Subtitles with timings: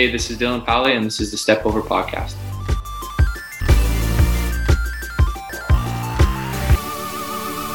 [0.00, 2.32] Hey, this is Dylon Powley, and this is the Step Over Podcast.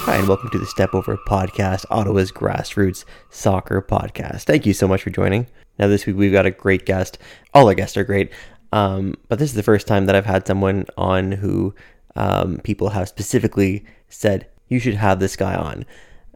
[0.06, 4.46] Hi, and welcome to the Step Over Podcast, Ottawa's grassroots soccer podcast.
[4.46, 5.46] Thank you so much for joining.
[5.78, 7.20] Now, this week we've got a great guest.
[7.54, 8.32] All our guests are great,
[8.72, 11.76] um, but this is the first time that I've had someone on who
[12.16, 15.86] um, people have specifically said, you should have this guy on.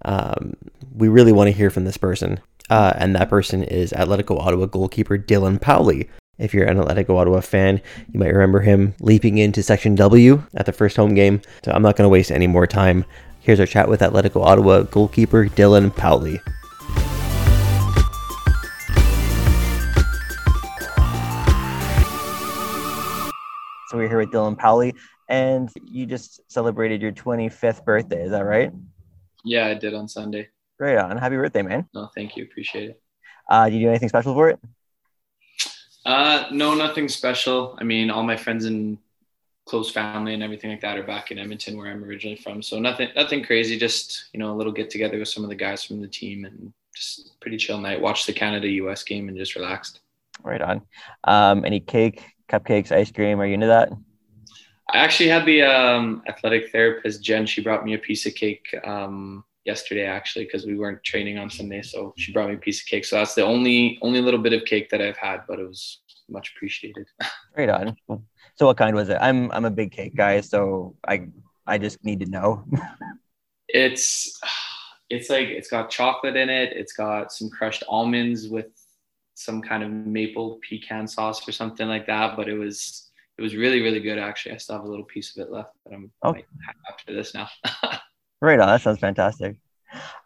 [0.05, 0.53] Um,
[0.93, 2.39] we really want to hear from this person.
[2.69, 6.07] Uh, and that person is Atletico Ottawa goalkeeper Dylon Powley.
[6.37, 7.81] If you're an Atletico Ottawa fan,
[8.13, 11.41] you might remember him leaping into Section W at the first home game.
[11.65, 13.05] So I'm not going to waste any more time.
[13.41, 16.39] Here's our chat with Atletico Ottawa goalkeeper Dylon Powley.
[23.89, 24.93] So we're here with Dylon Powley,
[25.29, 28.23] and you just celebrated your 25th birthday.
[28.23, 28.71] Is that right?
[29.43, 30.49] Yeah, I did on Sunday.
[30.79, 31.17] Right on.
[31.17, 31.87] Happy birthday, man.
[31.93, 32.43] No, thank you.
[32.43, 33.01] Appreciate it.
[33.49, 34.59] Uh, did you do anything special for it?
[36.05, 37.77] Uh, no, nothing special.
[37.79, 38.97] I mean, all my friends and
[39.65, 42.61] close family and everything like that are back in Edmonton, where I'm originally from.
[42.61, 43.77] So nothing, nothing crazy.
[43.77, 46.45] Just you know, a little get together with some of the guys from the team,
[46.45, 47.99] and just pretty chill night.
[47.99, 49.03] Watch the Canada U.S.
[49.03, 49.99] game and just relaxed.
[50.43, 50.81] Right on.
[51.25, 53.41] Um, any cake, cupcakes, ice cream?
[53.41, 53.89] Are you into that?
[54.91, 57.45] I actually had the um, athletic therapist Jen.
[57.45, 61.49] She brought me a piece of cake um, yesterday, actually, because we weren't training on
[61.49, 61.81] Sunday.
[61.91, 63.05] So she brought me a piece of cake.
[63.05, 65.81] So that's the only only little bit of cake that I've had, but it was
[66.37, 67.07] much appreciated.
[67.57, 67.87] Right on.
[68.57, 69.17] So what kind was it?
[69.27, 71.15] I'm I'm a big cake guy, so I
[71.73, 72.49] I just need to know.
[73.85, 74.39] it's
[75.15, 76.69] it's like it's got chocolate in it.
[76.81, 78.67] It's got some crushed almonds with
[79.35, 82.37] some kind of maple pecan sauce or something like that.
[82.37, 84.53] But it was it was really really good actually.
[84.55, 86.33] I still have a little piece of it left, but I'm Oh.
[86.33, 87.49] might have after this now.
[88.41, 88.67] right on.
[88.67, 89.57] That sounds fantastic.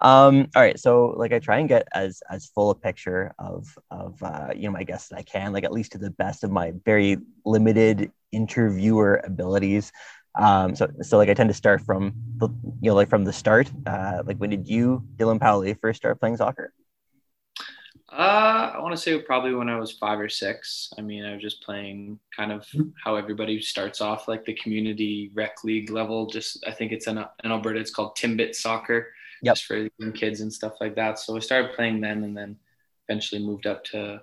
[0.01, 3.78] Um, all right, so like I try and get as as full a picture of
[3.90, 6.44] of uh, you know my guests as I can, like at least to the best
[6.44, 9.91] of my very limited interviewer abilities.
[10.35, 12.50] Um, so so like I tend to start from the
[12.81, 13.72] you know like from the start.
[13.85, 16.74] Uh, like when did you, Dylon Powley, first start playing soccer?
[18.16, 20.94] Uh, I want to say probably when I was five or six.
[21.00, 22.68] I mean, I was just playing kind of
[23.03, 26.28] how everybody starts off, like the community rec league level.
[26.28, 29.07] Just I think it's in, in Alberta, it's called Timbit Soccer,
[29.41, 29.56] Yep.
[29.56, 31.18] just for young kids and stuff like that.
[31.18, 32.57] So I started playing then, and then
[33.09, 34.22] eventually moved up to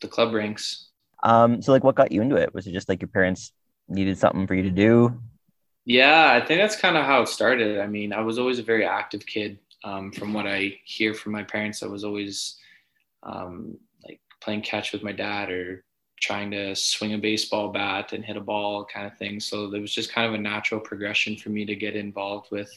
[0.00, 0.88] the club ranks.
[1.22, 2.54] Um, so like what got you into it?
[2.54, 3.52] Was it just like your parents
[3.86, 5.20] needed something for you to do?
[5.84, 7.80] Yeah, I think that's kind of how it started.
[7.80, 9.58] I mean, I was always a very active kid.
[9.84, 12.56] Um, from what I hear from my parents, I was always
[13.22, 15.84] um, like playing catch with my dad or
[16.20, 19.38] trying to swing a baseball bat and hit a ball kind of thing.
[19.38, 22.70] So there was just kind of a natural progression for me to get involved with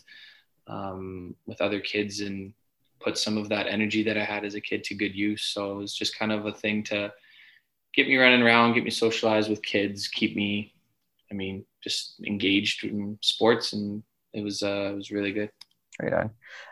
[0.68, 2.54] um, with other kids and
[3.00, 5.44] put some of that energy that I had as a kid to good use.
[5.44, 7.12] So it was just kind of a thing to
[7.94, 10.74] get me running around, get me socialized with kids, keep me,
[11.32, 15.50] I mean, just engaged in sports, and it was uh, it was really good.
[16.02, 16.30] Right on.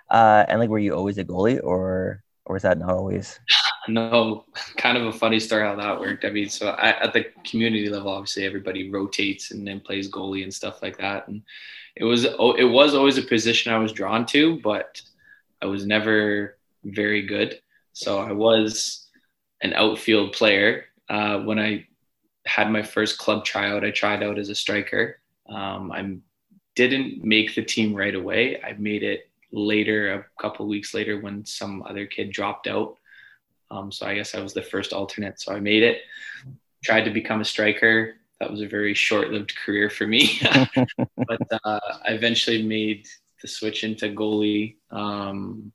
[0.10, 3.40] Uh, and like, were you always a goalie, or or was that not always?
[3.90, 4.44] No,
[4.76, 6.26] kind of a funny story how that worked.
[6.26, 10.44] I mean, so I, at the community level, obviously everybody rotates and then plays goalie
[10.44, 11.30] and stuff like that.
[11.30, 11.42] And
[11.96, 15.02] it was it was always a position I was drawn to, but
[15.62, 17.62] I was never very good.
[17.94, 19.08] So I was
[19.62, 20.88] an outfield player.
[21.08, 21.88] Uh, when I
[22.46, 25.22] had my first club tryout, I tried out as a striker.
[25.48, 26.18] Um, I
[26.76, 28.62] didn't make the team right away.
[28.62, 32.98] I made it later, a couple weeks later, when some other kid dropped out.
[33.72, 35.40] Um, so I guess I was the first alternate.
[35.40, 36.02] So I made it.
[36.84, 38.16] Tried to become a striker.
[38.40, 40.40] That was a very short-lived career for me,
[40.76, 43.08] but uh, I eventually made
[43.42, 45.72] the switch into goalie um,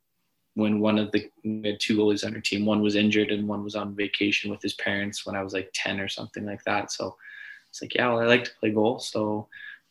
[0.55, 2.65] when one of the we had two goalies on our team.
[2.65, 5.71] One was injured and one was on vacation with his parents when I was like
[5.75, 6.93] ten or something like that.
[6.93, 7.17] So
[7.69, 9.49] it's like, yeah, well, I like to play goal, so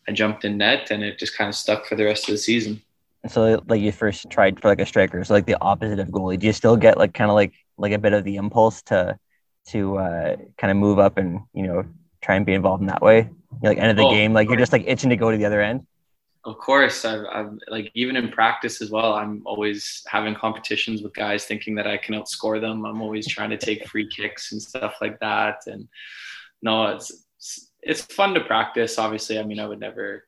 [0.08, 2.38] I jumped in net, and it just kind of stuck for the rest of the
[2.38, 2.82] season.
[3.28, 6.40] So like you first tried for like a striker, so like the opposite of goalie.
[6.40, 9.18] Do you still get like kind of like like a bit of the impulse to
[9.70, 11.84] to uh, kind of move up and you know
[12.22, 13.30] try and be involved in that way?
[13.62, 15.38] You're like end of the Oh, game, like you're just like itching to go to
[15.38, 15.86] the other end.
[16.44, 19.14] Of course, I've, I've like even in practice as well.
[19.14, 22.84] I'm always having competitions with guys, thinking that I can outscore them.
[22.84, 25.58] I'm always trying to take free kicks and stuff like that.
[25.68, 25.88] And
[26.64, 27.12] no, it's
[27.84, 29.00] it's fun to practice.
[29.00, 30.26] Obviously, I mean, I would never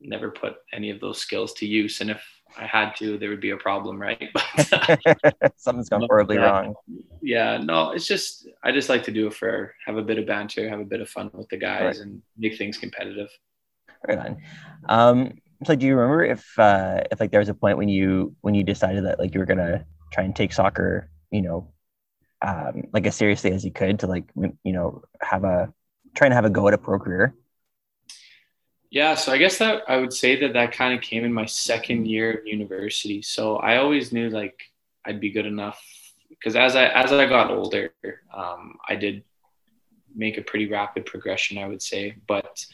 [0.00, 2.22] never put any of those skills to use, and if
[2.58, 4.28] I had to, there would be a problem, right?
[5.56, 6.50] Something's gone horribly Yeah.
[6.50, 6.74] wrong.
[7.22, 10.26] yeah, no, it's just I just like to do it for have a bit of
[10.26, 11.98] banter, have a bit of fun with the guys, Right.
[12.06, 13.28] and make things competitive.
[14.06, 14.36] Right on.
[14.88, 15.32] Um,
[15.64, 18.54] so do you remember if uh, if like there was a point when you when
[18.54, 21.70] you decided that like you were gonna try and take soccer, you know,
[22.42, 24.24] um, like as seriously as you could to like
[24.64, 25.72] you know have a
[26.16, 27.34] trying to have a go at a pro career?
[28.90, 31.46] Yeah, so I guess that I would say that that kind of came in my
[31.46, 33.22] second year of university.
[33.22, 34.60] So I always knew like
[35.04, 35.80] I'd be good enough
[36.28, 37.92] because as I as I got older,
[38.34, 39.22] um, I did
[40.14, 42.16] make a pretty rapid progression, I would say.
[42.26, 42.66] But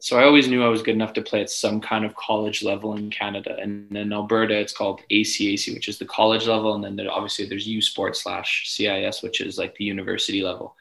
[0.00, 2.62] so I always knew I was good enough to play at some kind of college
[2.62, 3.56] level in Canada.
[3.60, 6.74] And in Alberta, it's called ACAC, which is the college level.
[6.74, 10.76] And then there, obviously there's U Sport slash CIS, which is like the university level.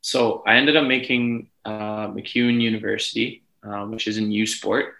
[0.00, 4.94] So I ended up making uh, MacEwan University, uh, which is in U Sport,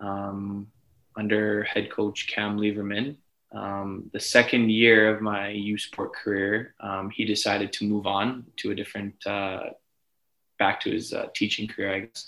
[0.00, 0.68] um,
[1.16, 3.16] under head coach Cam Leverman.
[3.52, 8.46] Um, the second year of my U Sport career, um, he decided to move on
[8.58, 9.70] to a different, uh,
[10.58, 12.26] back to his uh, teaching career, I guess.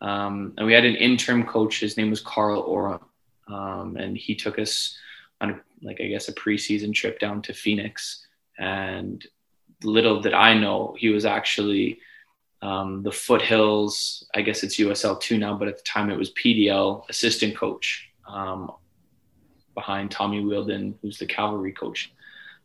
[0.00, 1.80] Um, and we had an interim coach.
[1.80, 3.04] His name was Carl Oram,
[3.48, 4.96] um, and he took us
[5.40, 8.26] on, a, like I guess, a preseason trip down to Phoenix.
[8.58, 9.24] And
[9.82, 12.00] little did I know, he was actually
[12.62, 14.26] um, the Foothills.
[14.34, 18.10] I guess it's USL two now, but at the time it was PDL assistant coach
[18.26, 18.72] um,
[19.74, 22.12] behind Tommy Wheeldon, who's the cavalry coach.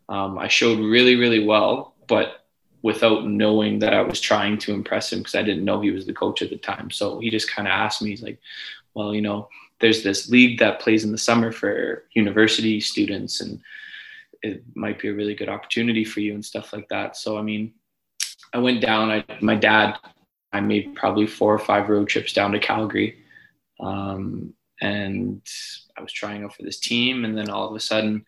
[0.08, 2.46] Um, I showed really, really well, but
[2.82, 6.06] without knowing that I was trying to impress him because I didn't know he was
[6.06, 6.90] the coach at the time.
[6.90, 8.38] So he just kind of asked me, he's like,
[8.94, 9.48] well, you know,
[9.80, 13.60] there's this league that plays in the summer for university students and
[14.42, 17.16] it might be a really good opportunity for you and stuff like that.
[17.16, 17.74] So, I mean,
[18.52, 19.98] I went down, I, my dad,
[20.52, 23.18] I made probably four or five road trips down to Calgary.
[23.80, 25.42] Um, and
[25.96, 27.24] I was trying out for this team.
[27.24, 28.24] And then all of a sudden,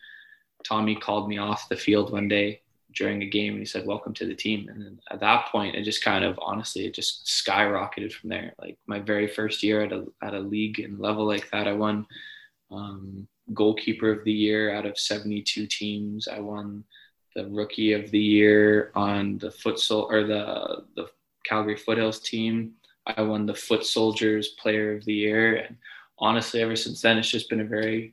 [0.65, 2.63] Tommy called me off the field one day
[2.95, 5.75] during a game and he said welcome to the team and then at that point
[5.75, 9.83] it just kind of honestly it just skyrocketed from there like my very first year
[9.83, 12.07] at a, at a league and level like that i won
[12.71, 16.83] um, goalkeeper of the year out of 72 teams i won
[17.35, 21.07] the rookie of the year on the futsal or the the
[21.45, 22.73] calgary foothills team
[23.07, 25.77] i won the foot soldiers player of the year and
[26.19, 28.13] honestly ever since then it's just been a very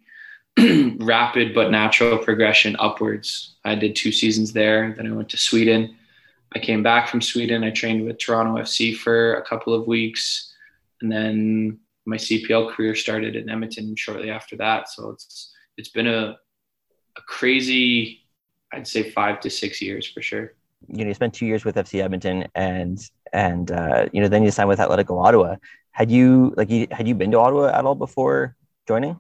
[1.00, 3.56] rapid but natural progression upwards.
[3.66, 4.94] I did two seasons there.
[4.96, 5.98] Then I went to Sweden.
[6.54, 7.64] I came back from Sweden.
[7.64, 10.54] I trained with Toronto FC for a couple of weeks.
[11.02, 14.90] And then my CPL career started in Edmonton shortly after that.
[14.90, 16.38] So it's it's been a,
[17.18, 18.25] a crazy,
[18.76, 20.54] I'd say five to six years for sure.
[20.88, 23.00] You know, you spent two years with FC Edmonton and
[23.34, 25.56] and uh, you know, then you signed with Atletico Ottawa.
[25.92, 28.56] Had you like you had you been to Ottawa at all before
[28.88, 29.20] joining?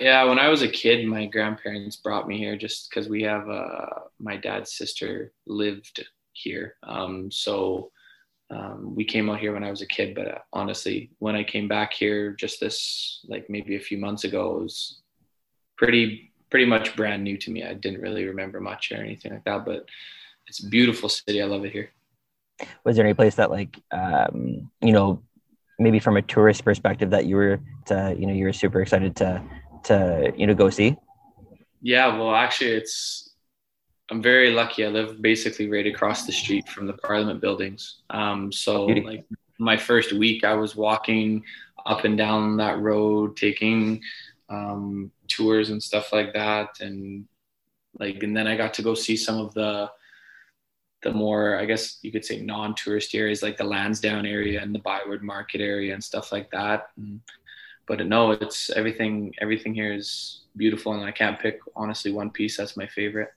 [0.00, 3.48] Yeah, when I was a kid, my grandparents brought me here just because we have
[3.48, 3.86] uh,
[4.18, 6.74] my dad's sister lived here.
[6.82, 7.92] Um, so
[8.50, 10.16] um, we came out here when I was a kid.
[10.16, 14.24] But uh, honestly, when I came back here, just this like maybe a few months
[14.24, 15.00] ago, it was
[15.76, 17.64] pretty pretty much brand new to me.
[17.64, 19.64] I didn't really remember much or anything like that.
[19.64, 19.88] But
[20.46, 21.42] it's a beautiful city.
[21.42, 21.90] I love it here.
[22.84, 25.22] Was there any place that like um, you know
[25.78, 29.14] maybe from a tourist perspective that you were to, you know you were super excited
[29.16, 29.42] to
[29.84, 30.96] to you know go see?
[31.80, 33.28] Yeah, well, actually, it's
[34.10, 34.84] I'm very lucky.
[34.84, 38.00] I live basically right across the street from the Parliament buildings.
[38.10, 39.24] Um, so like
[39.58, 41.44] my first week, I was walking
[41.86, 44.02] up and down that road, taking
[44.48, 47.26] um, tours and stuff like that, and
[47.98, 49.90] like, and then I got to go see some of the
[51.02, 54.80] the more, I guess you could say, non-tourist areas like the Lansdowne area and the
[54.80, 56.88] Byward Market area and stuff like that.
[56.96, 57.20] And
[57.86, 59.32] but no, it's everything.
[59.40, 63.30] Everything here is beautiful, and I can't pick honestly one piece that's my favorite.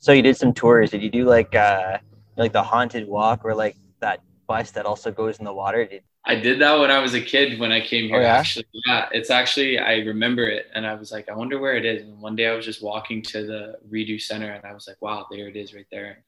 [0.00, 0.90] So you did some tours.
[0.90, 1.98] Did you do like uh
[2.36, 5.84] like the haunted walk or like that bus that also goes in the water?
[5.84, 8.18] Did I did that when I was a kid when I came here.
[8.18, 8.36] Oh, yeah?
[8.36, 11.86] Actually, yeah, it's actually I remember it, and I was like, I wonder where it
[11.86, 12.02] is.
[12.02, 15.00] And one day I was just walking to the Rideau Center, and I was like,
[15.00, 16.24] Wow, there it is, right there.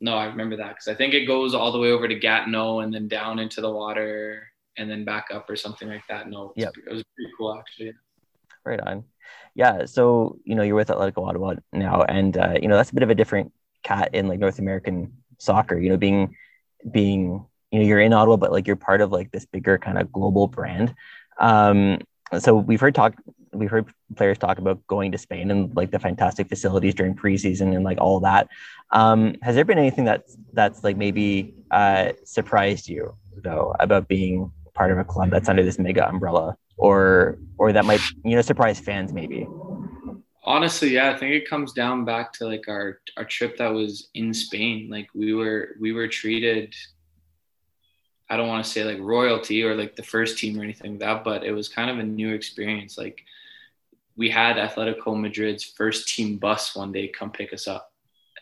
[0.00, 2.80] No, I remember that because I think it goes all the way over to Gatineau
[2.80, 6.28] and then down into the water and then back up or something like that.
[6.28, 7.94] No, yeah, it was pretty cool actually.
[8.64, 9.04] Right on.
[9.54, 12.94] Yeah, so you know you're with Atletico Ottawa now, and uh, you know that's a
[12.94, 13.52] bit of a different
[13.82, 15.78] cat in like North American soccer.
[15.78, 16.36] You know, being
[16.90, 19.98] being you know you're in Ottawa, but like you're part of like this bigger kind
[19.98, 20.94] of global brand.
[21.38, 21.98] Um,
[22.38, 23.14] so we've heard talk
[23.52, 27.74] we've heard players talk about going to Spain and like the fantastic facilities during preseason
[27.74, 28.48] and like all that.
[28.90, 34.50] Um, has there been anything that's that's like maybe uh, surprised you though about being
[34.74, 38.42] part of a club that's under this mega umbrella or or that might you know
[38.42, 39.46] surprise fans maybe
[40.44, 44.08] honestly yeah i think it comes down back to like our our trip that was
[44.14, 46.72] in spain like we were we were treated
[48.30, 51.00] i don't want to say like royalty or like the first team or anything like
[51.00, 53.24] that but it was kind of a new experience like
[54.16, 57.92] we had atletico madrid's first team bus one day come pick us up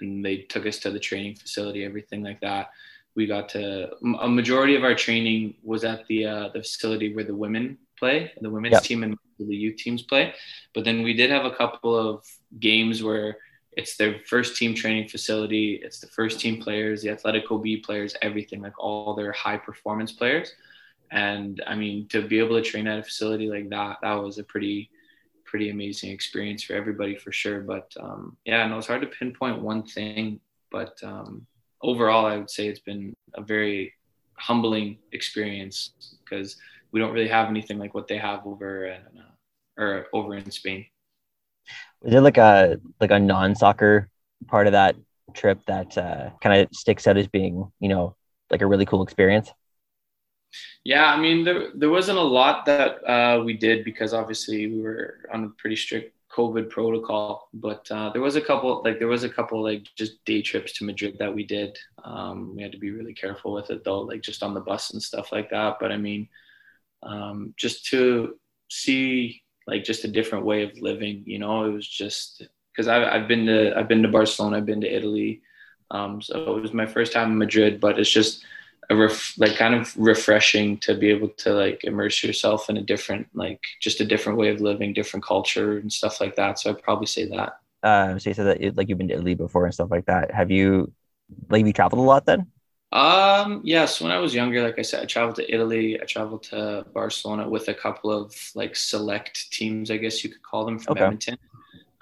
[0.01, 2.71] and they took us to the training facility, everything like that.
[3.15, 3.91] We got to
[4.21, 8.33] a majority of our training was at the uh, the facility where the women play,
[8.43, 8.83] the women's yep.
[8.83, 10.35] team and the youth teams play.
[10.75, 12.27] But then we did have a couple of
[12.61, 13.39] games where
[13.77, 15.81] it's their first team training facility.
[15.83, 20.13] It's the first team players, the Atletico B players, everything like all their high performance
[20.13, 20.55] players.
[21.11, 24.39] And I mean, to be able to train at a facility like that, that was
[24.39, 24.91] a pretty
[25.45, 27.61] pretty amazing experience for everybody for sure.
[27.61, 30.41] But um, yeah, no, it's hard to pinpoint one thing,
[30.73, 31.47] but um,
[31.83, 33.93] overall, I would say it's been a very
[34.35, 36.57] humbling experience because
[36.91, 40.51] we don't really have anything like what they have over in, uh, or over in
[40.51, 40.87] Spain.
[42.07, 44.09] Was there like a like a non-soccer
[44.47, 44.95] part of that
[45.35, 48.15] trip that uh, kind of sticks out as being, you know,
[48.49, 49.51] like a really cool experience?
[50.85, 54.81] Yeah, I mean, there there wasn't a lot that uh, we did because obviously we
[54.81, 57.49] were on a pretty strict COVID protocol.
[57.53, 60.75] But uh, there was a couple, like there was a couple, like just day trips
[60.75, 61.77] to Madrid that we did.
[62.05, 64.93] Um, we had to be really careful with it though, like just on the bus
[64.93, 65.79] and stuff like that.
[65.81, 66.29] But I mean,
[67.03, 68.39] um, just to
[68.71, 73.29] see like just a different way of living, you know, it was just because I've
[73.29, 75.43] been to I've been to Barcelona, I've been to Italy.
[75.91, 78.45] Um, so it was my first time in Madrid, but it's just
[78.91, 82.83] a ref, like kind of refreshing to be able to like immerse yourself in a
[82.83, 86.71] different like just a different way of living different culture and stuff like that so
[86.71, 87.59] i'd probably say that.
[87.83, 90.31] Uh so you said that like you've been to italy before and stuff like that.
[90.33, 90.93] Have you
[91.51, 92.47] like have you traveled a lot then
[92.97, 96.43] um yes when i was younger like i said i traveled to italy i traveled
[96.43, 100.79] to barcelona with a couple of like select teams i guess you could call them
[100.79, 101.05] from okay.
[101.05, 101.39] edmonton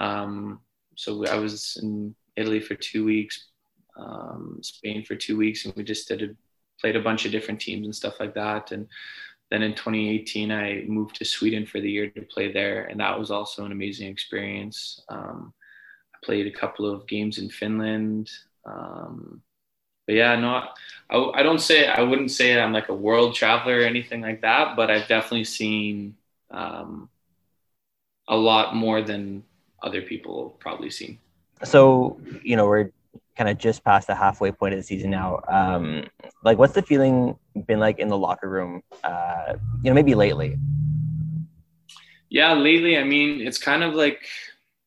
[0.01, 0.61] um
[0.95, 3.47] so i was in italy for two weeks
[3.97, 6.29] um, Spain for two weeks, and we just did a
[6.81, 8.73] played a bunch of different teams and stuff like that.
[8.73, 8.89] And
[9.51, 13.19] then in 2018, I moved to Sweden for the year to play there, and that
[13.19, 15.03] was also an amazing experience.
[15.09, 15.55] Um,
[16.15, 18.31] I played a couple of games in Finland.
[18.67, 19.41] Um,
[20.07, 20.69] but yeah, no,
[21.11, 24.43] I, I don't say I wouldn't say I'm like a world traveler or anything like
[24.43, 26.17] that, but I've definitely seen
[26.51, 27.09] um,
[28.29, 29.45] a lot more than
[29.83, 31.19] other people probably seen.
[31.63, 32.91] So you know we're
[33.37, 35.41] kind of just past the halfway point of the season now.
[35.49, 36.05] Um,
[36.43, 38.83] like, what's the feeling been like in the locker room?
[39.03, 40.57] Uh, you know, maybe lately.
[42.31, 44.27] Yeah, lately, I mean, it's kind of like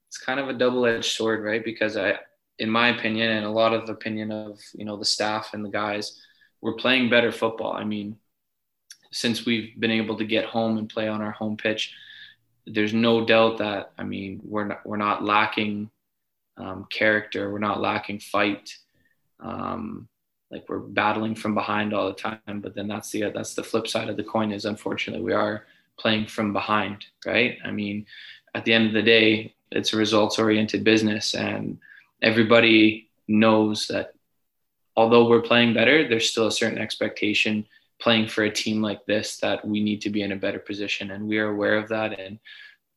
[0.10, 1.64] it's kind of a double-edged sword, right?
[1.64, 2.20] Because I,
[2.60, 5.64] in my opinion, and a lot of the opinion of you know the staff and
[5.64, 6.20] the guys,
[6.62, 7.74] we're playing better football.
[7.74, 8.18] I mean,
[9.12, 11.94] since we've been able to get home and play on our home pitch,
[12.66, 15.90] there's no doubt that I mean we're not we're not lacking
[16.58, 17.52] um, character.
[17.52, 18.76] We're not lacking fight.
[19.40, 20.08] Um,
[20.50, 22.62] like we're battling from behind all the time.
[22.62, 24.52] But then that's the that's the flip side of the coin.
[24.52, 25.66] Is unfortunately we are
[26.00, 27.58] playing from behind, right?
[27.64, 28.06] I mean,
[28.56, 31.80] at the end of the day, it's a results oriented business, and
[32.22, 34.14] everybody knows that
[34.96, 37.66] although we're playing better, there's still a certain expectation
[38.00, 41.12] playing for a team like this that we need to be in a better position,
[41.12, 42.20] and we are aware of that.
[42.20, 42.40] And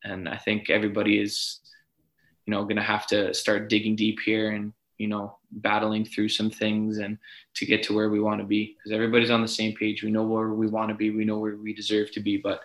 [0.05, 1.61] and I think everybody is
[2.47, 6.29] you know going to have to start digging deep here and you know battling through
[6.29, 7.19] some things and
[7.55, 10.11] to get to where we want to be because everybody's on the same page we
[10.11, 12.61] know where we want to be we know where we deserve to be but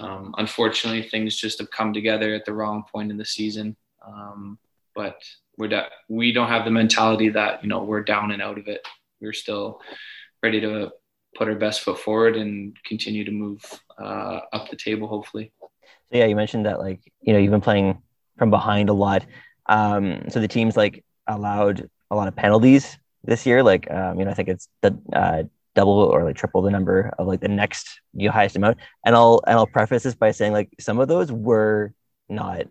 [0.00, 4.58] um, unfortunately things just have come together at the wrong point in the season um,
[4.94, 5.22] but
[5.58, 8.68] we're da- we don't have the mentality that you know we're down and out of
[8.68, 8.86] it
[9.20, 9.80] we're still
[10.42, 10.90] ready to
[11.36, 13.62] put our best foot forward and continue to move
[13.98, 17.60] uh, up the table hopefully so yeah you mentioned that like you know you've been
[17.60, 18.02] playing
[18.38, 19.24] from behind a lot.
[19.66, 23.62] Um, so the team's like allowed a lot of penalties this year.
[23.62, 25.44] Like, um, you know, I think it's the uh,
[25.74, 28.78] double or like triple the number of like the next you highest amount.
[29.04, 31.94] And I'll and I'll preface this by saying like some of those were
[32.28, 32.66] not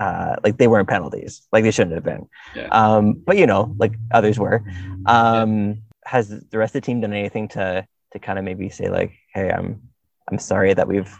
[0.00, 2.26] uh, like they weren't penalties, like they shouldn't have been.
[2.56, 2.68] Yeah.
[2.68, 4.64] Um, but you know, like others were.
[5.06, 5.74] Um, yeah.
[6.06, 9.12] Has the rest of the team done anything to to kind of maybe say like,
[9.34, 9.82] hey, I'm
[10.30, 11.14] I'm sorry that we've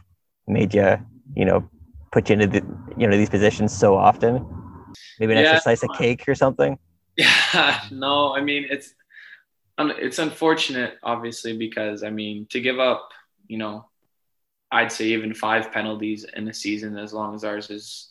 [0.49, 0.99] made you,
[1.37, 1.69] you know,
[2.11, 4.45] put you into the, you know these positions so often?
[5.21, 5.45] Maybe an yeah.
[5.45, 6.79] extra slice of cake or something.
[7.17, 8.95] Yeah, no, I mean it's
[9.79, 13.11] it's unfortunate, obviously, because I mean to give up,
[13.47, 13.89] you know,
[14.73, 18.10] I'd say even five penalties in a season, as long as ours is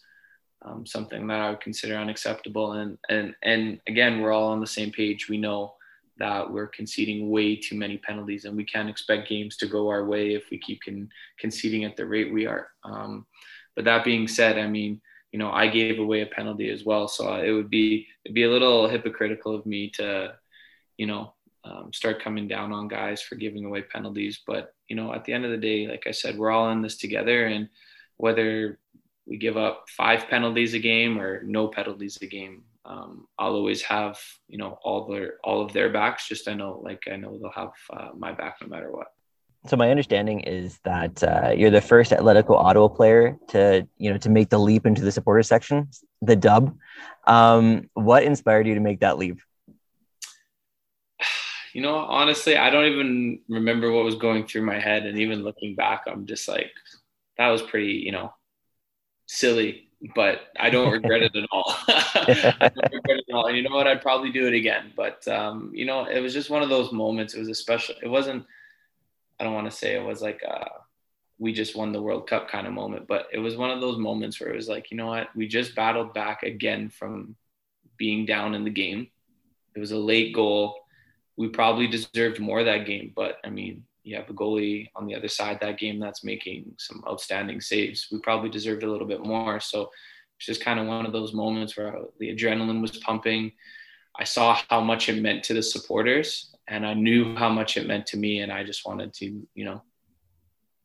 [0.63, 2.73] um, something that I would consider unacceptable.
[2.73, 5.29] And and and again, we're all on the same page.
[5.29, 5.75] We know
[6.17, 10.05] that we're conceding way too many penalties, and we can't expect games to go our
[10.05, 12.67] way if we keep con- conceding at the rate we are.
[12.83, 13.25] Um,
[13.75, 15.01] but that being said, I mean,
[15.31, 18.43] you know, I gave away a penalty as well, so it would be it'd be
[18.43, 20.35] a little hypocritical of me to,
[20.97, 24.41] you know, um, start coming down on guys for giving away penalties.
[24.45, 26.81] But you know, at the end of the day, like I said, we're all in
[26.81, 27.69] this together, and
[28.17, 28.79] whether
[29.29, 33.83] we give up five penalties a game or no penalties a game, um, I'll always
[33.83, 36.27] have you know all their all of their backs.
[36.27, 39.07] Just I know like I know they'll have uh, my back no matter what.
[39.67, 44.17] So my understanding is that uh, you're the first Atletico Ottawa player to you know
[44.17, 45.89] to make the leap into the supporter section,
[46.21, 46.75] the dub.
[47.27, 49.39] Um, what inspired you to make that leap?
[51.71, 55.43] You know, honestly, I don't even remember what was going through my head, and even
[55.43, 56.71] looking back, I'm just like,
[57.37, 58.33] that was pretty, you know,
[59.29, 61.75] silly but I don't regret it at all.
[61.87, 63.47] I don't regret it at all.
[63.47, 63.87] And you know what?
[63.87, 64.93] I'd probably do it again.
[64.95, 67.33] But um, you know, it was just one of those moments.
[67.33, 67.95] It was a special.
[68.01, 68.45] It wasn't.
[69.39, 70.69] I don't want to say it was like uh,
[71.37, 73.97] we just won the World Cup kind of moment, but it was one of those
[73.97, 75.27] moments where it was like, you know what?
[75.35, 77.35] We just battled back again from
[77.97, 79.07] being down in the game.
[79.75, 80.75] It was a late goal.
[81.35, 85.15] We probably deserved more that game, but I mean, you have a goalie on the
[85.15, 88.07] other side that game that's making some outstanding saves.
[88.11, 89.59] We probably deserved a little bit more.
[89.59, 89.91] So
[90.37, 93.51] it's just kind of one of those moments where the adrenaline was pumping.
[94.17, 97.85] I saw how much it meant to the supporters and I knew how much it
[97.85, 98.39] meant to me.
[98.39, 99.83] And I just wanted to, you know,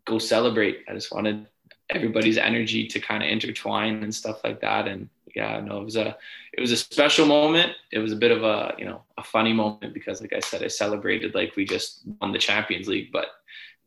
[0.07, 0.85] go celebrate.
[0.87, 1.49] I just wanted
[1.89, 4.87] everybody's energy to kind of intertwine and stuff like that.
[4.87, 6.17] And yeah, no, it was a
[6.53, 7.73] it was a special moment.
[7.93, 10.63] It was a bit of a you know a funny moment because, like I said,
[10.63, 13.11] I celebrated like we just won the Champions League.
[13.13, 13.27] But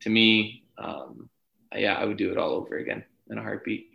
[0.02, 1.30] to me, um,
[1.76, 3.90] yeah, I would do it all over again in a heartbeat.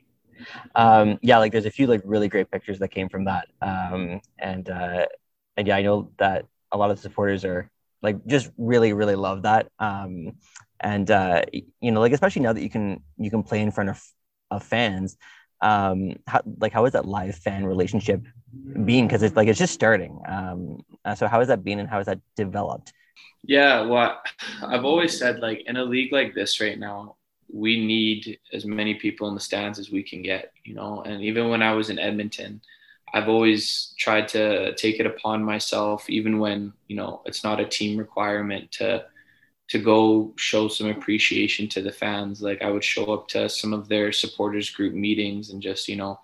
[0.74, 4.20] Um, yeah, like there's a few like really great pictures that came from that, um,
[4.38, 5.06] and uh,
[5.56, 7.70] and yeah, I know that a lot of the supporters are
[8.02, 9.70] like just really really love that.
[9.78, 10.32] Um,
[10.80, 13.90] and uh, you know, like especially now that you can you can play in front
[13.90, 14.02] of
[14.50, 15.16] of fans
[15.62, 18.22] um how like how is that live fan relationship
[18.84, 19.06] being?
[19.06, 21.98] Because it's like it's just starting um uh, so how has that been and how
[21.98, 22.92] has that developed?
[23.44, 24.20] Yeah well
[24.62, 27.16] i've always said like in a league like this right now
[27.52, 31.02] we need as many people in the stands as we can get you know?
[31.02, 32.60] And even when i was in edmonton
[33.14, 37.66] i've always tried to take it upon myself even when you know it's not a
[37.66, 39.04] team requirement to
[39.72, 42.42] to go show some appreciation to the fans.
[42.42, 45.96] Like I would show up to some of their supporters group meetings and just, you
[45.96, 46.20] know,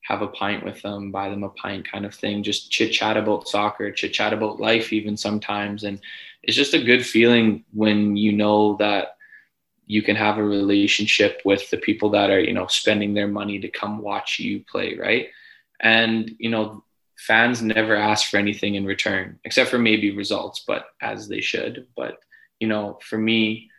[0.00, 3.18] have a pint with them, buy them a pint kind of thing, just chit chat
[3.18, 5.84] about soccer, chit chat about life even sometimes.
[5.84, 6.00] And
[6.42, 9.18] it's just a good feeling when you know that
[9.84, 13.58] you can have a relationship with the people that are, you know, spending their money
[13.58, 15.28] to come watch you play, right?
[15.80, 16.82] And, you know,
[17.18, 21.88] fans never ask for anything in return, except for maybe results, but as they should.
[21.94, 22.20] But
[22.60, 23.70] you know, for me,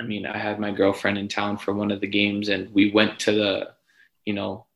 [0.00, 2.90] I mean, I had my girlfriend in town for one of the games and we
[2.90, 3.70] went to the,
[4.24, 4.66] you know,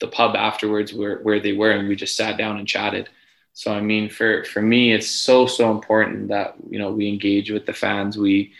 [0.00, 3.08] the pub afterwards where, where they were and we just sat down and chatted.
[3.52, 7.50] So, I mean, for, for me, it's so, so important that, you know, we engage
[7.50, 8.16] with the fans.
[8.16, 8.52] We,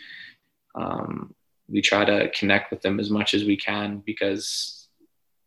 [0.75, 1.33] um,
[1.69, 4.87] we try to connect with them as much as we can because,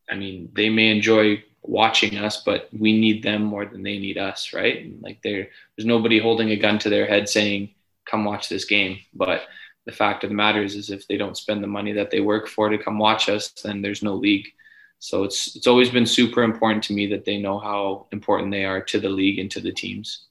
[0.09, 4.17] I mean, they may enjoy watching us, but we need them more than they need
[4.17, 4.91] us, right?
[5.03, 7.75] Like there's nobody holding a gun to their head saying,
[8.13, 8.99] come watch this game.
[9.13, 9.43] But
[9.87, 12.21] the fact of the matter is, is if they don't spend the money that they
[12.21, 14.47] work for to come watch us, then there's no league.
[15.01, 18.65] So it's it's always been super important to me that they know how important they
[18.65, 20.29] are to the league and to the teams.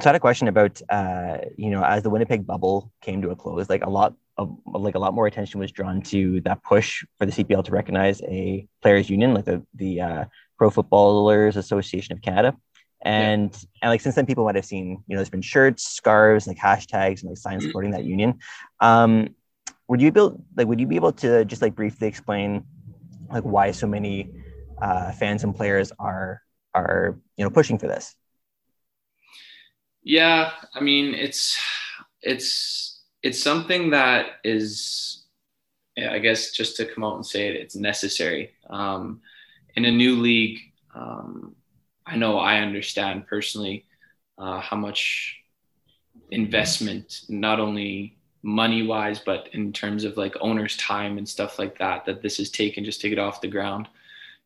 [0.00, 3.30] So I had a question about, uh, you know, as the Winnipeg bubble came to
[3.30, 6.62] a close, like a lot of, like a lot more attention was drawn to that
[6.64, 10.24] push for the CPL to recognize a players' union, like the the uh,
[10.58, 12.56] Pro Footballers Association of Canada.
[13.04, 13.68] And yeah.
[13.82, 16.56] and like since then, people might have seen, you know, there's been shirts, scarves, like
[16.56, 17.68] hashtags, and like signs mm-hmm.
[17.68, 18.38] supporting that union.
[18.80, 19.34] Um,
[19.88, 22.64] would you be able, like, would you be able to just like briefly explain,
[23.30, 24.30] like, why so many
[24.80, 26.40] uh, fans and players are
[26.74, 28.16] are you know pushing for this?
[30.02, 31.58] Yeah, I mean, it's
[32.22, 35.24] it's it's something that is,
[35.96, 38.50] yeah, I guess, just to come out and say it, it's necessary.
[38.68, 39.20] Um,
[39.76, 40.60] in a new league,
[40.94, 41.54] um,
[42.06, 43.86] I know I understand personally
[44.38, 45.38] uh, how much
[46.30, 51.78] investment, not only money wise, but in terms of like owner's time and stuff like
[51.78, 53.88] that, that this has taken just to get off the ground.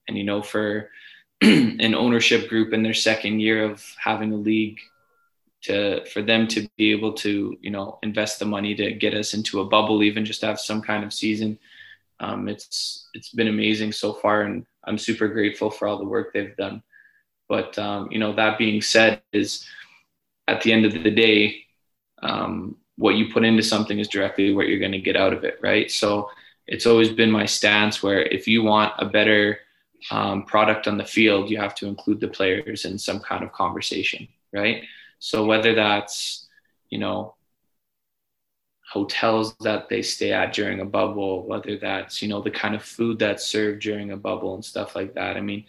[0.06, 0.90] And, you know, for
[1.42, 4.78] an ownership group in their second year of having a league
[5.62, 9.34] to, for them to be able to, you know, invest the money to get us
[9.34, 11.58] into a bubble, even just have some kind of season.
[12.20, 14.42] Um, it's, it's been amazing so far.
[14.42, 16.82] And I'm super grateful for all the work they've done.
[17.48, 19.66] But um, you know, that being said, is
[20.46, 21.64] at the end of the day,
[22.22, 25.44] um, what you put into something is directly what you're going to get out of
[25.44, 25.90] it, right?
[25.90, 26.30] So
[26.66, 29.60] it's always been my stance where if you want a better
[30.10, 33.52] um, product on the field, you have to include the players in some kind of
[33.52, 34.82] conversation, right?
[35.18, 36.46] So whether that's
[36.90, 37.34] you know
[38.90, 42.82] hotels that they stay at during a bubble, whether that's you know the kind of
[42.82, 45.36] food that's served during a bubble and stuff like that.
[45.36, 45.64] I mean,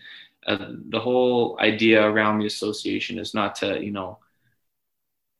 [0.48, 4.20] uh, the whole idea around the association is not to you know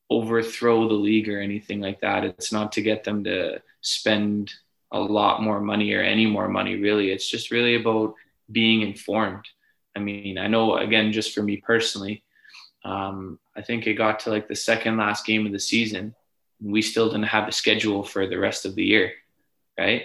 [0.10, 2.24] overthrow the league or anything like that.
[2.24, 4.52] It's not to get them to spend
[4.92, 7.12] a lot more money or any more money really.
[7.12, 8.16] It's just really about
[8.52, 9.46] being informed.
[9.96, 12.24] I mean, I know again, just for me personally,
[12.84, 16.16] um, I think it got to like the second last game of the season.
[16.62, 19.14] We still didn't have a schedule for the rest of the year,
[19.78, 20.04] right?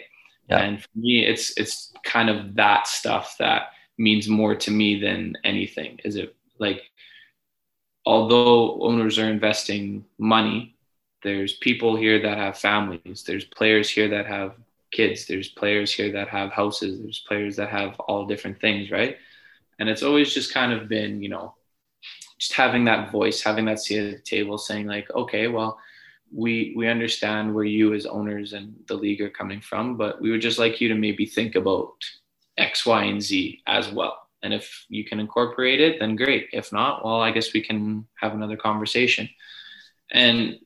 [0.48, 0.58] Yeah.
[0.58, 5.34] And for me, it's it's kind of that stuff that means more to me than
[5.44, 6.00] anything.
[6.04, 6.82] Is it like,
[8.06, 10.76] although owners are investing money,
[11.22, 13.24] there's people here that have families.
[13.26, 14.54] There's players here that have
[14.90, 15.26] kids.
[15.26, 17.00] There's players here that have houses.
[17.00, 19.16] There's players that have all different things, right?
[19.78, 21.54] And it's always just kind of been, you know,
[22.38, 25.78] just having that voice, having that seat at the table, saying like, okay, well,
[26.32, 30.30] we we understand where you as owners and the league are coming from, but we
[30.30, 31.92] would just like you to maybe think about
[32.56, 34.18] X, Y, and Z as well.
[34.42, 36.48] And if you can incorporate it, then great.
[36.52, 39.28] If not, well, I guess we can have another conversation.
[40.12, 40.58] And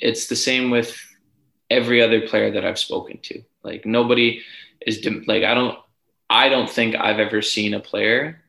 [0.00, 0.98] it's the same with
[1.70, 3.42] every other player that I've spoken to.
[3.62, 4.42] Like nobody
[4.86, 5.78] is like I don't
[6.28, 8.42] I don't think I've ever seen a player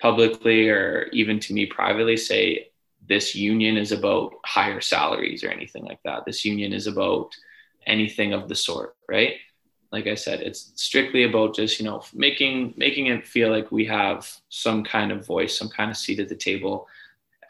[0.00, 2.68] publicly or even to me privately say
[3.08, 6.24] this union is about higher salaries or anything like that.
[6.24, 7.34] This union is about
[7.86, 9.34] anything of the sort, right?
[9.92, 13.84] Like I said, it's strictly about just, you know, making making it feel like we
[13.86, 16.88] have some kind of voice, some kind of seat at the table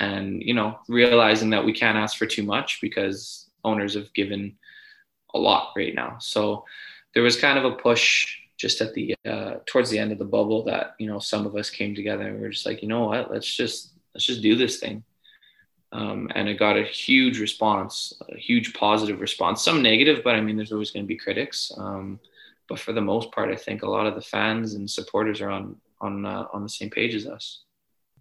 [0.00, 4.56] and, you know, realizing that we can't ask for too much because owners have given
[5.34, 6.16] a lot right now.
[6.18, 6.64] So
[7.14, 10.24] there was kind of a push just at the uh, towards the end of the
[10.24, 12.88] bubble that you know some of us came together and we are just like you
[12.88, 15.04] know what let's just let's just do this thing
[15.92, 19.62] um, and it got a huge response a huge positive response.
[19.62, 21.72] Some negative but i mean there's always going to be critics.
[21.76, 22.20] Um,
[22.68, 25.50] but for the most part i think a lot of the fans and supporters are
[25.50, 27.62] on on uh, on the same page as us.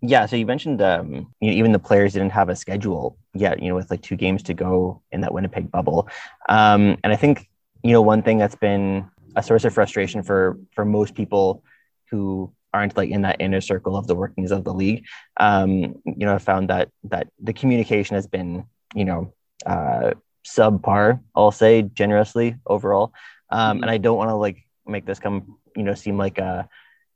[0.02, 3.62] Yeah so you mentioned um, you know, even the players didn't have a schedule yet
[3.62, 6.08] you know with like two games to go in that winnipeg bubble.
[6.50, 7.50] Um, and i think
[7.84, 11.64] you know one thing that's been a source of frustration for for most people
[12.10, 15.06] who aren't like in that inner circle of the workings of the league.
[15.38, 15.72] Um,
[16.06, 19.34] you know, I found that that the communication has been, you know,
[19.66, 20.12] uh,
[20.46, 21.20] subpar.
[21.36, 23.14] I'll say generously overall.
[23.50, 26.68] Um, and I don't want to like make this come, you know, seem like a,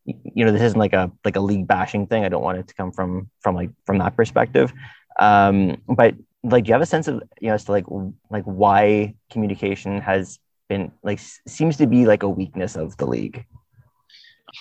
[0.06, 2.24] you know, this isn't like a like a league bashing thing.
[2.24, 4.72] I don't want it to come from from like from that perspective.
[5.20, 7.86] Um, but like, do you have a sense of you know as to like
[8.30, 13.46] like why communication has been like seems to be like a weakness of the league.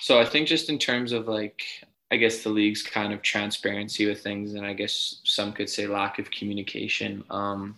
[0.00, 1.62] So I think just in terms of like
[2.10, 5.86] I guess the league's kind of transparency with things, and I guess some could say
[5.86, 7.22] lack of communication.
[7.28, 7.76] Um,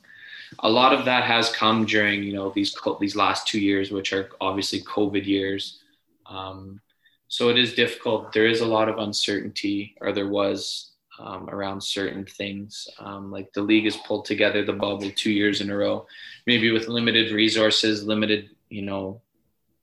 [0.60, 4.12] a lot of that has come during you know these these last two years, which
[4.12, 5.80] are obviously COVID years.
[6.26, 6.80] Um,
[7.28, 8.32] so it is difficult.
[8.32, 12.88] There is a lot of uncertainty, or there was um, around certain things.
[12.98, 16.06] Um, like the league has pulled together the bubble two years in a row,
[16.46, 19.20] maybe with limited resources, limited, you know,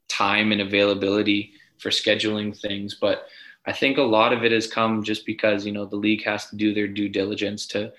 [0.08, 2.96] time and availability for scheduling things.
[2.96, 3.28] But
[3.66, 6.48] I think a lot of it has come just because, you know, the league has
[6.50, 7.92] to do their due diligence to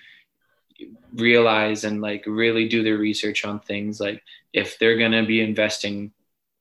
[1.14, 4.01] realize and like really do their research on things.
[4.01, 6.12] Like if they're going to be investing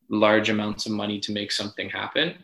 [0.10, 2.36] large amounts of money to make something happen,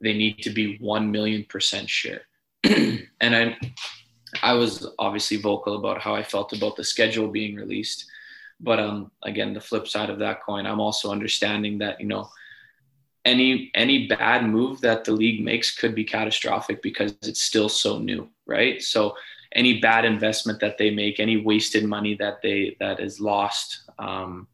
[0.00, 2.20] they need to be 1 million percent sure
[2.64, 3.56] and I,
[4.42, 8.06] I was obviously vocal about how I felt about the schedule being released.
[8.60, 12.28] But um, again, the flip side of that coin, I'm also understanding that you know
[13.24, 17.98] any any bad move that the league makes could be catastrophic because it's still so
[17.98, 18.82] new, right?
[18.82, 19.14] So
[19.52, 24.46] any bad investment that they make, any wasted money that they that is lost, um,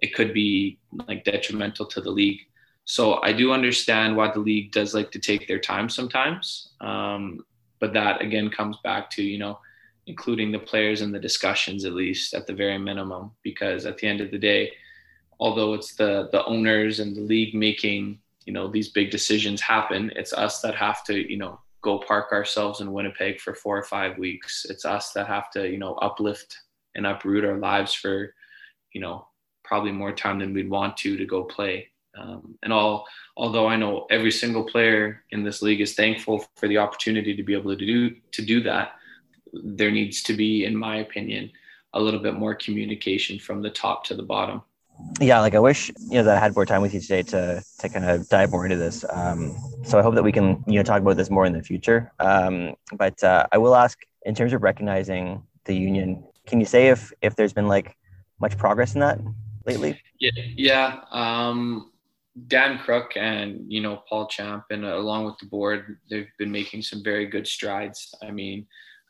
[0.00, 2.40] it could be like detrimental to the league.
[2.84, 6.70] So I do understand why the league does like to take their time sometimes.
[6.80, 7.44] Um,
[7.80, 9.58] but that again comes back to, you know,
[10.06, 14.06] including the players in the discussions at least at the very minimum, because at the
[14.06, 14.72] end of the day,
[15.40, 20.12] although it's the the owners and the league making, you know, these big decisions happen,
[20.16, 23.84] it's us that have to, you know, go park ourselves in Winnipeg for four or
[23.84, 24.66] five weeks.
[24.68, 26.58] It's us that have to, you know, uplift
[26.94, 28.34] and uproot our lives for,
[28.92, 29.26] you know,
[29.64, 31.88] probably more time than we'd want to to go play.
[32.18, 36.66] Um, and all, although I know every single player in this league is thankful for
[36.66, 38.92] the opportunity to be able to do to do that,
[39.52, 41.52] there needs to be, in my opinion,
[41.94, 44.62] a little bit more communication from the top to the bottom.
[45.20, 47.62] Yeah, like I wish you know that I had more time with you today to
[47.80, 49.04] to kind of dive more into this.
[49.10, 51.62] Um, so I hope that we can you know talk about this more in the
[51.62, 52.12] future.
[52.18, 56.24] Um, but uh, I will ask in terms of recognizing the union.
[56.46, 57.96] Can you say if if there's been like
[58.40, 59.18] much progress in that
[59.66, 60.00] lately?
[60.18, 61.00] Yeah, yeah.
[61.10, 61.92] Um,
[62.46, 66.52] Dan Crook and you know Paul Champ and uh, along with the board, they've been
[66.52, 68.14] making some very good strides.
[68.22, 68.66] I mean,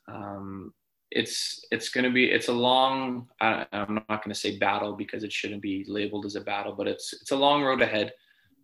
[0.09, 0.73] um,
[1.11, 3.29] it's it's going to be it's a long.
[3.41, 6.73] I, am not going to say battle because it shouldn't be labeled as a battle,
[6.73, 8.13] but it's it's a long road ahead.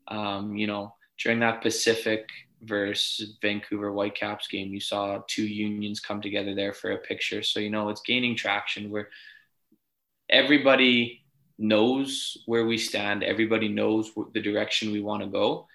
[0.09, 2.29] Um, you know, during that Pacific
[2.63, 7.43] versus Vancouver Whitecaps game, you saw two unions come together there for a picture.
[7.43, 9.09] So you know it's gaining traction where
[10.29, 11.25] everybody
[11.59, 13.23] knows where we stand.
[13.23, 15.67] Everybody knows the direction we want to go.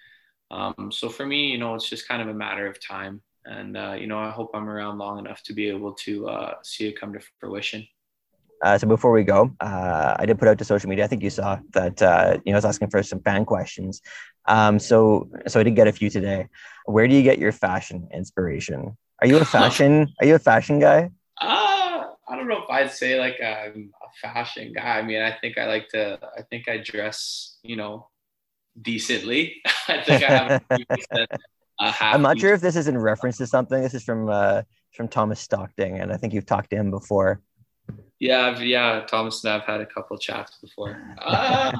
[0.50, 3.22] Um, so for me, you know, it's just kind of a matter of time.
[3.50, 6.54] And, uh, you know, I hope I'm around long enough to be able to uh,
[6.62, 7.84] see it come to fruition.
[8.62, 11.04] Uh, so before we go, uh, I did put out to social media.
[11.04, 12.00] I think you saw that.
[12.00, 14.02] Uh, you know, I was asking for some fan questions.
[14.46, 16.46] Um, so, so I did get a few today.
[16.84, 18.96] Where do you get your fashion inspiration?
[19.20, 20.14] Are you a fashion?
[20.20, 21.10] are you a fashion guy?
[21.40, 24.98] Uh, I don't know if I'd say like I'm a fashion guy.
[24.98, 26.20] I mean, I think I like to.
[26.38, 28.10] I think I dress, you know,
[28.80, 29.56] decently.
[29.88, 30.62] I think I have.
[31.80, 33.80] I'm not sure if this is in reference to something.
[33.80, 34.62] This is from uh,
[34.94, 37.40] from Thomas Stockton, and I think you've talked to him before.
[38.18, 41.00] Yeah, I've, yeah, Thomas and I've had a couple chats before.
[41.20, 41.72] Uh,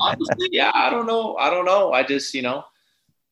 [0.00, 1.36] honestly, yeah, I don't know.
[1.36, 1.92] I don't know.
[1.92, 2.64] I just, you know,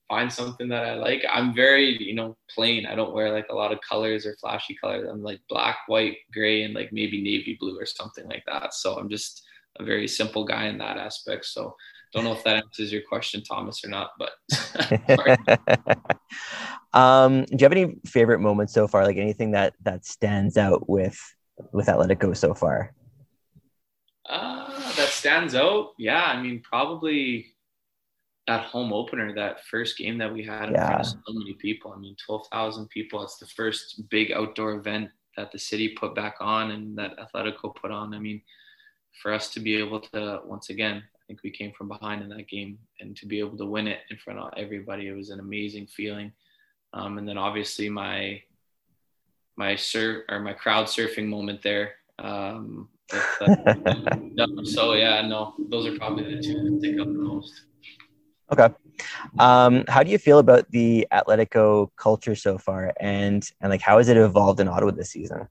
[0.09, 1.24] find something that I like.
[1.31, 2.87] I'm very, you know, plain.
[2.87, 5.09] I don't wear like a lot of colors or flashy colors.
[5.11, 8.74] I'm like black, white, gray, and like maybe navy blue or something like that.
[8.74, 9.42] So I'm just
[9.81, 11.46] a very simple guy in that aspect.
[11.46, 11.74] So
[12.14, 14.31] don't know if that answers your question, Thomas, or not, but.
[16.92, 19.05] um, do you have any favorite moments so far?
[19.05, 21.18] Like anything that that stands out with
[21.72, 22.94] with Atletico so far?
[24.29, 25.90] Uh, that stands out.
[25.98, 27.55] Yeah, I mean, probably
[28.46, 30.87] that home opener, that first game that we had in yeah.
[30.87, 31.92] front of so many people.
[31.92, 33.22] I mean, 12,000 people.
[33.22, 37.74] It's the first big outdoor event that the city put back on and that Atletico
[37.74, 38.14] put on.
[38.14, 38.42] I mean,
[39.22, 42.48] for us to be able to, once again, think we came from behind in that
[42.48, 45.40] game and to be able to win it in front of everybody, it was an
[45.40, 46.32] amazing feeling.
[46.92, 48.42] Um, and then obviously my,
[49.56, 51.94] my surf or my crowd surfing moment there.
[52.18, 53.74] Um, uh,
[54.64, 57.62] so yeah, no, those are probably the two that stick out the most.
[58.52, 58.74] Okay.
[59.38, 63.98] Um, how do you feel about the Atletico culture so far, and and like how
[63.98, 65.48] has it evolved in Ottawa this season?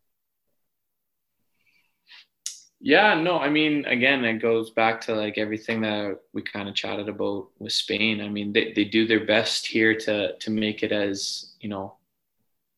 [2.85, 6.75] Yeah, no, I mean, again, it goes back to like everything that we kind of
[6.75, 8.19] chatted about with Spain.
[8.19, 11.95] I mean, they, they do their best here to to make it as you know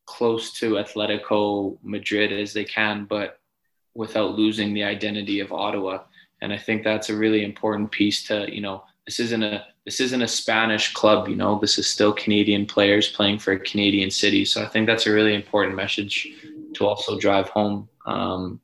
[0.05, 3.39] close to Atletico Madrid as they can, but
[3.95, 6.03] without losing the identity of Ottawa.
[6.39, 9.99] And I think that's a really important piece to you know this isn't a this
[9.99, 14.11] isn't a Spanish club, you know, this is still Canadian players playing for a Canadian
[14.11, 14.45] city.
[14.45, 16.27] So I think that's a really important message
[16.75, 17.89] to also drive home.
[18.05, 18.61] Um,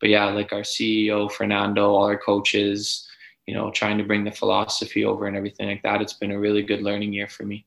[0.00, 3.08] but yeah, like our CEO, Fernando, all our coaches,
[3.46, 6.02] you know, trying to bring the philosophy over and everything like that.
[6.02, 7.66] It's been a really good learning year for me.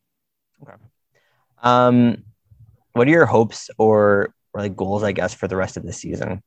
[0.61, 0.75] Okay.
[1.63, 2.23] Um,
[2.93, 5.93] what are your hopes or, or like goals, I guess, for the rest of the
[5.93, 6.41] season?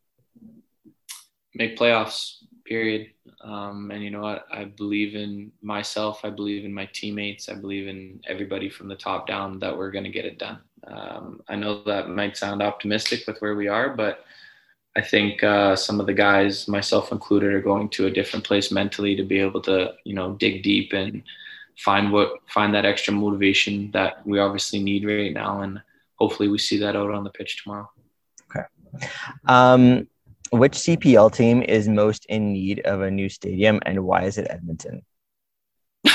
[1.55, 3.11] Make playoffs, period.
[3.40, 4.47] Um, and you know what?
[4.53, 6.20] I believe in myself.
[6.25, 7.49] I believe in my teammates.
[7.49, 10.59] I believe in everybody from the top down that we're going to get it done.
[10.87, 14.25] Um, I know that might sound optimistic with where we are, but
[14.97, 18.71] I think uh, some of the guys, myself included, are going to a different place
[18.71, 21.23] mentally to be able to, you know, dig deep and
[21.77, 25.83] find what find that extra motivation that we obviously need right now, and
[26.17, 27.91] hopefully we see that out on the pitch tomorrow.
[28.51, 28.67] Okay.
[29.47, 30.07] Um,
[30.51, 34.47] which CPL team is most in need of a new stadium and why is it
[34.51, 35.03] Edmonton?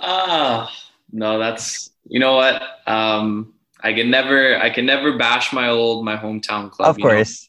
[0.00, 0.72] Ah,
[1.12, 2.62] no, that's you know what?
[2.86, 6.96] Um, I can never I can never bash my old my hometown club.
[6.96, 7.48] Of course.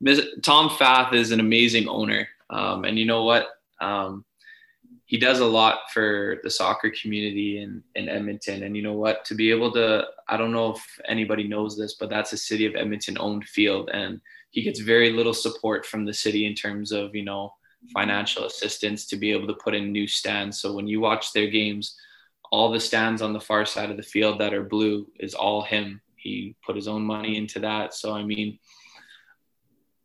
[0.00, 0.16] Know?
[0.42, 2.28] Tom Fath is an amazing owner.
[2.50, 3.48] Um, and you know what?
[3.80, 4.24] Um,
[5.06, 8.62] he does a lot for the soccer community in, in Edmonton.
[8.62, 9.24] And you know what?
[9.26, 12.66] To be able to, I don't know if anybody knows this, but that's a city
[12.66, 13.90] of Edmonton owned field.
[13.92, 17.54] And he gets very little support from the city in terms of, you know,
[17.92, 20.58] financial assistance to be able to put in new stands.
[20.60, 21.96] So when you watch their games,
[22.50, 25.62] all the stands on the far side of the field that are blue is all
[25.62, 26.00] him.
[26.16, 27.94] He put his own money into that.
[27.94, 28.58] So, I mean,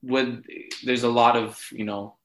[0.01, 0.43] with,
[0.83, 2.15] there's a lot of, you know,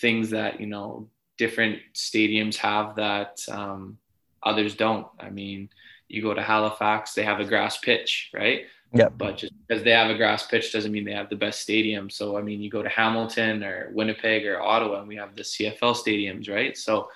[0.00, 3.98] things that, you know, different stadiums have that um,
[4.42, 5.06] others don't.
[5.18, 5.70] I mean,
[6.08, 8.62] you go to Halifax, they have a grass pitch, right?
[8.94, 9.08] Yeah.
[9.10, 12.08] But just because they have a grass pitch doesn't mean they have the best stadium.
[12.08, 15.42] So I mean, you go to Hamilton or Winnipeg or Ottawa, and we have the
[15.42, 16.76] CFL stadiums, right?
[16.76, 17.08] So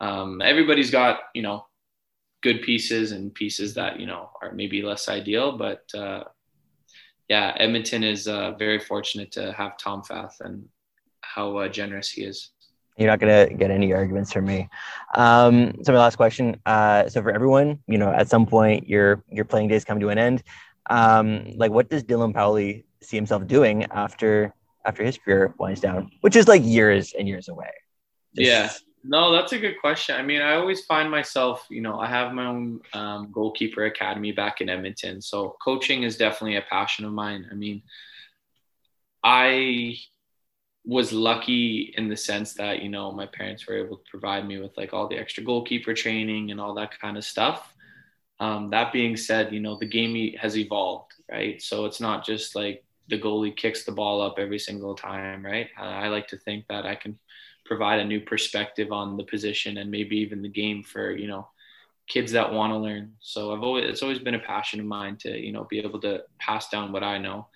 [0.00, 1.66] um, everybody's got you know
[2.42, 6.24] good pieces and pieces that you know are maybe less ideal, but uh,
[7.28, 10.66] yeah, Edmonton is uh, very fortunate to have Tom Fath and
[11.20, 12.50] how uh, generous he is.
[12.96, 14.68] You're not gonna get any arguments from me.
[15.14, 16.60] Um, so my last question.
[16.66, 20.08] Uh, so for everyone, you know, at some point your your playing days come to
[20.08, 20.42] an end.
[20.90, 26.10] Um, like, what does Dylon Powley see himself doing after after his career winds down,
[26.22, 27.70] which is like years and years away?
[28.34, 28.48] Just...
[28.48, 28.70] yeah,
[29.04, 30.16] no, that's a good question.
[30.16, 34.32] I mean, I always find myself, you know, I have my own um, goalkeeper academy
[34.32, 37.46] back in Edmonton, so coaching is definitely a passion of mine.
[37.50, 37.82] I mean,
[39.22, 39.96] I
[40.88, 44.58] was lucky in the sense that you know my parents were able to provide me
[44.58, 47.74] with like all the extra goalkeeper training and all that kind of stuff
[48.40, 52.56] um, that being said you know the game has evolved right so it's not just
[52.56, 56.64] like the goalie kicks the ball up every single time right i like to think
[56.68, 57.18] that i can
[57.68, 61.46] provide a new perspective on the position and maybe even the game for you know
[62.08, 63.12] kids that want to learn.
[63.20, 66.00] So i've always it's always been a passion of mine to you know be able
[66.00, 67.46] to pass down what i know.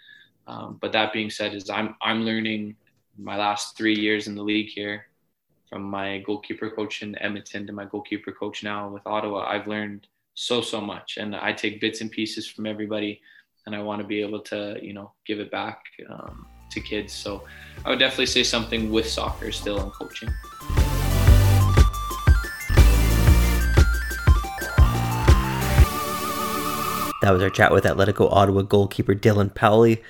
[0.46, 2.76] Um, but that being said is i'm i'm learning
[3.18, 5.06] my last three years in the league here,
[5.68, 10.06] from my goalkeeper coach in Edmonton to my goalkeeper coach now with Ottawa, I've learned
[10.34, 13.20] so so much, and I take bits and pieces from everybody,
[13.66, 15.82] and I want to be able to you know give it back.
[16.08, 17.12] Um, to kids.
[17.12, 17.44] So
[17.84, 20.28] I would definitely say something with soccer still and coaching.
[27.22, 30.02] That was our chat with Atletico Ottawa goalkeeper Dylon Powley.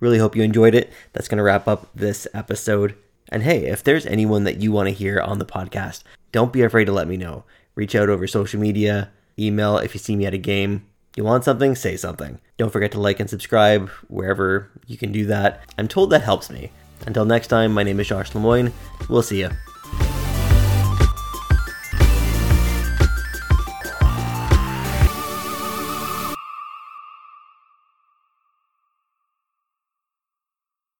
[0.00, 0.92] Really hope you enjoyed it.
[1.14, 2.94] That's going to wrap up this episode.
[3.30, 6.62] And hey, if there's anyone that you want to hear on the podcast, don't be
[6.62, 7.44] afraid to let me know.
[7.74, 10.84] Reach out over social media, email if you see me at a game.
[11.18, 11.74] You want something?
[11.74, 12.38] Say something.
[12.58, 15.62] Don't forget to like and subscribe wherever you can do that.
[15.76, 16.70] I'm told that helps me.
[17.06, 18.72] Until next time, my name is Josh Lemoyne.
[19.08, 19.50] We'll see you.